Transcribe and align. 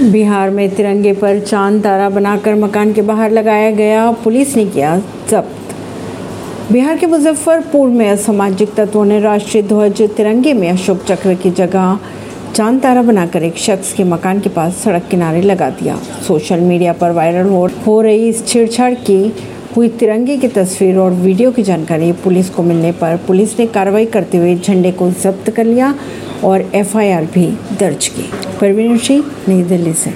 बिहार 0.00 0.50
में 0.50 0.74
तिरंगे 0.74 1.12
पर 1.12 1.38
चाँद 1.40 1.82
तारा 1.82 2.08
बनाकर 2.10 2.54
मकान 2.54 2.92
के 2.92 3.02
बाहर 3.02 3.30
लगाया 3.30 3.70
गया 3.70 4.10
पुलिस 4.12 4.54
ने 4.56 4.64
किया 4.66 4.96
जब्त। 5.30 6.72
बिहार 6.72 6.98
के 6.98 7.06
मुजफ्फरपुर 7.06 7.88
में 7.88 8.08
असामाजिक 8.10 8.72
तत्वों 8.74 9.04
ने 9.04 9.20
राष्ट्रीय 9.20 9.62
ध्वज 9.62 10.02
तिरंगे 10.16 10.54
में 10.54 10.68
अशोक 10.70 11.02
चक्र 11.04 11.34
की 11.34 11.50
जगह 11.50 11.98
चाँद 12.54 12.80
तारा 12.80 13.02
बनाकर 13.02 13.42
एक 13.42 13.58
शख्स 13.58 13.92
के 13.92 14.04
मकान 14.04 14.40
के 14.40 14.48
पास 14.48 14.76
सड़क 14.76 15.06
किनारे 15.10 15.42
लगा 15.42 15.68
दिया। 15.70 15.96
सोशल 16.26 16.60
मीडिया 16.60 16.92
पर 16.92 17.10
वायरल 17.10 17.48
हो, 17.48 18.00
रही 18.02 18.28
इस 18.28 18.46
छेड़छाड़ 18.46 18.92
की 18.94 19.34
हुई 19.76 19.88
तिरंगे 19.88 20.36
की 20.36 20.48
तस्वीर 20.48 20.98
और 20.98 21.10
वीडियो 21.10 21.50
की 21.50 21.62
जानकारी 21.62 22.12
पुलिस 22.24 22.50
को 22.50 22.62
मिलने 22.62 22.92
पर 22.92 23.16
पुलिस 23.26 23.58
ने 23.58 23.66
कार्रवाई 23.66 24.06
करते 24.06 24.38
हुए 24.38 24.54
झंडे 24.56 24.92
को 24.92 25.10
जब्त 25.22 25.50
कर 25.50 25.64
लिया 25.64 25.94
और 26.44 26.70
एफआईआर 26.74 27.24
भी 27.24 27.46
दर्ज 27.80 28.08
की। 28.08 28.41
परवीन 28.62 28.98
सिंह 28.98 29.24
नई 29.48 29.62
दिल्ली 29.62 29.92
से। 29.92 30.10